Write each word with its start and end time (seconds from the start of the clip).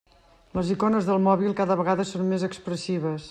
Les 0.59 0.71
icones 0.75 1.09
del 1.09 1.21
mòbil 1.27 1.53
cada 1.61 1.79
vegada 1.83 2.07
són 2.13 2.29
més 2.33 2.47
expressives. 2.51 3.17